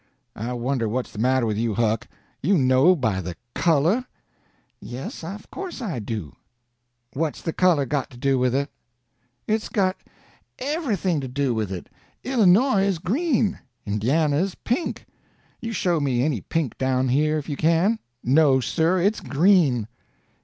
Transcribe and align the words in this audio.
"I 0.35 0.53
wonder 0.53 0.89
what's 0.89 1.11
the 1.11 1.19
matter 1.19 1.45
with 1.45 1.59
you, 1.59 1.75
Huck. 1.75 2.07
You 2.41 2.57
know 2.57 2.95
by 2.95 3.21
the 3.21 3.35
color?" 3.53 4.07
"Yes, 4.79 5.23
of 5.23 5.51
course 5.51 5.79
I 5.79 5.99
do." 5.99 6.35
"What's 7.13 7.43
the 7.43 7.53
color 7.53 7.85
got 7.85 8.09
to 8.09 8.17
do 8.17 8.39
with 8.39 8.55
it?" 8.55 8.71
"It's 9.45 9.69
got 9.69 9.95
everything 10.57 11.21
to 11.21 11.27
do 11.27 11.53
with 11.53 11.71
it. 11.71 11.87
Illinois 12.23 12.81
is 12.81 12.97
green, 12.97 13.59
Indiana 13.85 14.37
is 14.37 14.55
pink. 14.55 15.05
You 15.59 15.71
show 15.71 15.99
me 15.99 16.23
any 16.25 16.41
pink 16.41 16.79
down 16.79 17.09
here, 17.09 17.37
if 17.37 17.47
you 17.47 17.55
can. 17.55 17.99
No, 18.23 18.59
sir; 18.59 18.99
it's 18.99 19.19
green." 19.19 19.87